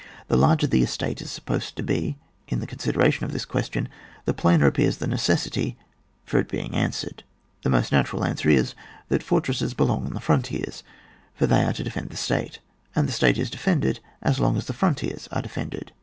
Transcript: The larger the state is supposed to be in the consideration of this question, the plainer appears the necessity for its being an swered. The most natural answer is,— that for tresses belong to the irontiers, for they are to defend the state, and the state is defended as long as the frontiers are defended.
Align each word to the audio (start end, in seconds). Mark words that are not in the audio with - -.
The 0.29 0.35
larger 0.35 0.65
the 0.65 0.83
state 0.87 1.21
is 1.21 1.29
supposed 1.29 1.75
to 1.75 1.83
be 1.83 2.17
in 2.47 2.59
the 2.59 2.65
consideration 2.65 3.23
of 3.23 3.33
this 3.33 3.45
question, 3.45 3.87
the 4.25 4.33
plainer 4.33 4.65
appears 4.65 4.97
the 4.97 5.05
necessity 5.05 5.77
for 6.25 6.39
its 6.39 6.49
being 6.49 6.73
an 6.73 6.89
swered. 6.89 7.19
The 7.61 7.69
most 7.69 7.91
natural 7.91 8.25
answer 8.25 8.49
is,— 8.49 8.73
that 9.09 9.21
for 9.21 9.41
tresses 9.41 9.75
belong 9.77 10.07
to 10.07 10.13
the 10.15 10.19
irontiers, 10.19 10.81
for 11.35 11.45
they 11.45 11.63
are 11.63 11.73
to 11.73 11.83
defend 11.83 12.09
the 12.09 12.17
state, 12.17 12.57
and 12.95 13.07
the 13.07 13.11
state 13.13 13.37
is 13.37 13.51
defended 13.51 13.99
as 14.23 14.39
long 14.39 14.57
as 14.57 14.65
the 14.65 14.73
frontiers 14.73 15.27
are 15.31 15.43
defended. 15.43 15.91